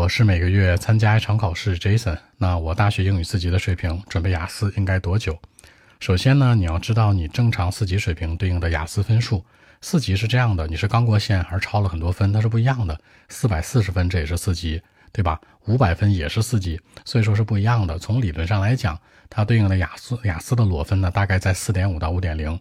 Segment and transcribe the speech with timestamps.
[0.00, 2.16] 我是每个月参加一场考试，Jason。
[2.38, 5.38] 那我大学英语四级的水平，准备雅思应该多久？
[6.00, 9.44] 首先呢，你要知道你正常四级水平对应的雅思分数。
[9.82, 12.98] 四级是这样的，你是刚过线还是超了很多分，它是不一样的。
[13.28, 14.80] 四百四十分这也是四级，
[15.12, 15.38] 对吧？
[15.66, 17.98] 五百分也是四级，所以说是不一样的。
[17.98, 18.98] 从理论上来讲，
[19.28, 22.58] 它对应的雅思雅思的裸分呢，大概在四点五到五点零，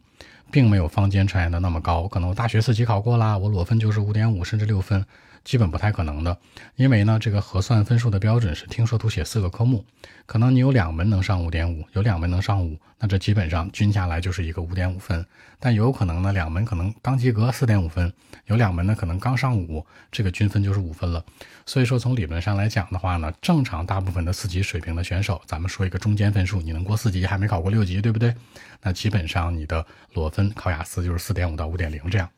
[0.51, 2.05] 并没有坊间传言的那么高。
[2.05, 5.05] 可能我大学四级考过啦，我裸分就是五点五甚至六分。
[5.43, 6.37] 基本不太可能的，
[6.75, 9.83] 因为呢，这个核算分数的标准是听说读写四个科目，
[10.25, 15.25] 可能你有两门能上五点五，有两门能上五，那这基本上均下来就是一个五点五分。
[15.59, 18.11] 但有可能呢，两门可能刚及格四点五分，
[18.45, 21.23] 有两门呢可能刚上五，这个均分就是五分了。
[21.65, 28.33] 所以说从理论上来讲的话呢，正常大部分的四级水平的选手，咱们说一个中间分数，你能过四级还没考过六级，对不对？
[28.81, 32.29] 那基本上你的裸分考雅思就是四点五到五点零这样。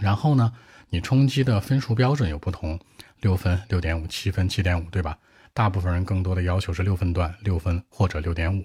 [0.00, 0.52] 然后呢？
[0.92, 2.76] 你冲击的分数标准有不同，
[3.20, 5.16] 六分、六点五、七分、七点五，对吧？
[5.54, 8.64] 大部分人更多的要求是六分段、六分或者六点五。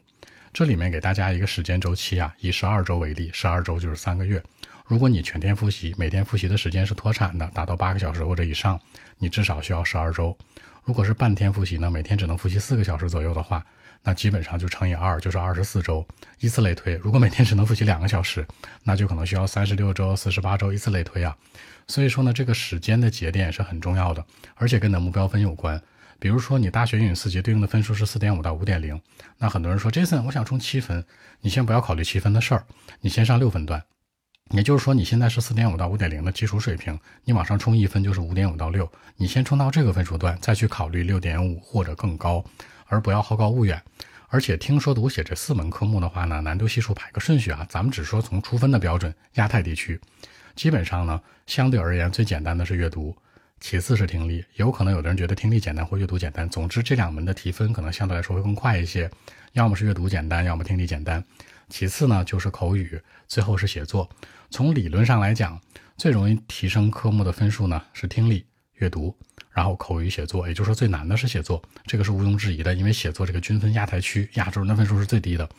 [0.52, 4.42] 这里面给大家一个时间周期啊，以十二周为例，十二周就是三个月。
[4.86, 8.80] 如果你全天复习，每天复习的时间是脱产的，达到八个小时或者以上，
[9.18, 10.38] 你至少需要十二周。
[10.84, 13.66] 如果是半天复习呢，每天只能复习四个小时左右的话。
[14.08, 16.08] 那基本上就乘以二，就是二十四周，
[16.40, 16.94] 依次类推。
[16.98, 18.46] 如果每天只能复习两个小时，
[18.84, 21.36] 那就可能需要三十六周、四十八周，依次类推啊。
[21.88, 25.82] 所以说呢，这个时间的节点是很重要的，而且跟你的目标分有关。
[26.20, 29.02] 比如说你大学英语四级对应的分数是四点五到五点零，
[29.40, 31.04] 那很多人说，Jason，我想冲七分，
[31.42, 32.64] 你先不要考虑七分的事儿，
[33.02, 33.84] 你先上六分段。
[34.52, 42.44] 也就是说，你现在是四点五到五点零的基础水平，你往上冲一分就是五点五到六，你先冲到这个分数段，再去考虑六点五或者更高。
[42.88, 43.82] 而不要好高骛远，
[44.28, 50.00] 而且听说读写这四门科目的话呢，难度系数排个顺序啊，咱们只说从出分的标准，亚太地区，
[50.56, 53.18] 基本上呢，相对而言最简单的是阅读，
[53.60, 59.10] 其次是听力，有可能有的人觉得听力简单或阅读简单，总之这两门的提分可能相对来说会更快一些，
[59.54, 61.26] 要么是阅读简单，要么听力简单，
[61.70, 64.10] 其次呢就是口语，最后是写作。
[64.50, 65.60] 从理论上来讲，
[65.98, 68.46] 最容易提升科目的分数呢是听力、
[68.76, 69.16] 阅读。
[69.52, 75.50] 然后口语写作，也就是说最难的是写作，这个是毋庸置疑的，因为写作这个均分亚太区亚洲人的分数是最低的。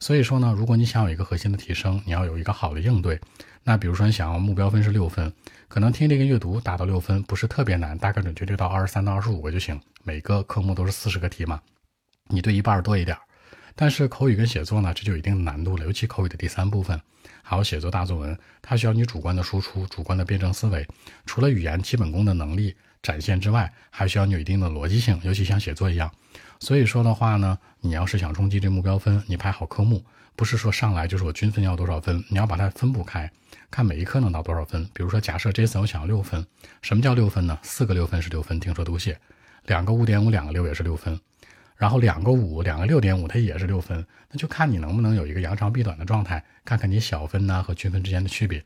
[0.00, 3.20] 所以说呢，如果你想有一个核心的提升，你要有一个好的应对。
[3.62, 5.32] 那比如说你想要目标分是六分，
[5.68, 9.80] 可能听力跟阅读达到六分不是特别难，大概准确率到二十三到二十五个就行。
[10.02, 11.60] 每个科目都是四十个题嘛，
[12.28, 13.16] 你对一半多一点。
[13.76, 17.00] 但是口语跟写作呢，这就有一定的难度了，尤其口语的第三部分，
[17.42, 20.84] 还有写作大作文，它需要你主观的输出、主观的辩证思维，
[21.26, 22.74] 除了语言基本功的能力。
[23.02, 26.10] 展现之外，还需要你有一定的逻辑性，尤其像写作一样。
[26.58, 30.04] 所以说的话呢，你要是想冲击这目标分，你排好科目，
[30.34, 33.30] 不是说上来就是我均分要多少分，你要把它分布开，
[33.70, 34.84] 看每一科能到多少分。
[34.92, 36.44] 比如说，假设这次我想要六分，
[36.82, 37.56] 什么叫六分呢？
[37.62, 39.16] 四个六分是六分，听说读写，
[39.66, 41.20] 两个五点五，两个六也是六分，
[41.76, 48.62] 然后两个五，两个六点五，它也是六分，那就看你能不能有一个扬长避短的状态，看看你小分呢和均分之间的区别。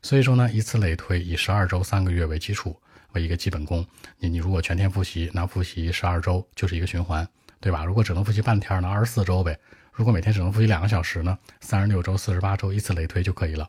[0.00, 2.76] 所以说呢，以此类推，以十二周三个月为基础。
[3.14, 3.86] 为一个基本功，
[4.18, 7.28] 你你如果全天复习，那复习十二周就是一个循环，
[7.60, 7.84] 对吧？
[7.84, 9.54] 如果只能复习半天呢，二十四周呗。
[9.92, 13.68] 如果每天只能复习两个小时呢，三十六周、四十八周，以此类推就可以了。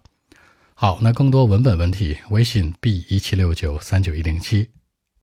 [0.73, 4.69] 好，那更多文本问题，微信 b 一七六九三九一零七。